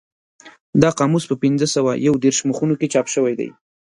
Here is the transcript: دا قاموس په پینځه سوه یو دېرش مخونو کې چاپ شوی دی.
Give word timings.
دا 0.81 0.89
قاموس 0.99 1.23
په 1.27 1.35
پینځه 1.41 1.67
سوه 1.75 1.91
یو 2.07 2.13
دېرش 2.23 2.39
مخونو 2.49 2.75
کې 2.79 2.91
چاپ 2.93 3.07
شوی 3.15 3.33
دی. 3.39 3.49